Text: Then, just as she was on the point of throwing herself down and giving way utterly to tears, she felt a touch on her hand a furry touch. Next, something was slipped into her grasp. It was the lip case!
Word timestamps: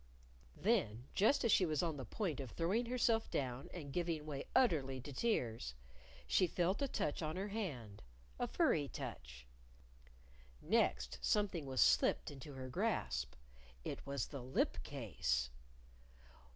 Then, 0.57 1.09
just 1.13 1.45
as 1.45 1.51
she 1.51 1.63
was 1.63 1.83
on 1.83 1.95
the 1.97 2.05
point 2.05 2.39
of 2.39 2.49
throwing 2.49 2.87
herself 2.87 3.29
down 3.29 3.69
and 3.71 3.93
giving 3.93 4.25
way 4.25 4.45
utterly 4.55 4.99
to 4.99 5.13
tears, 5.13 5.75
she 6.25 6.47
felt 6.47 6.81
a 6.81 6.87
touch 6.87 7.21
on 7.21 7.35
her 7.35 7.49
hand 7.49 8.01
a 8.39 8.47
furry 8.47 8.87
touch. 8.87 9.45
Next, 10.59 11.19
something 11.21 11.67
was 11.67 11.81
slipped 11.81 12.31
into 12.31 12.53
her 12.53 12.67
grasp. 12.67 13.35
It 13.83 14.03
was 14.07 14.25
the 14.25 14.41
lip 14.41 14.81
case! 14.81 15.51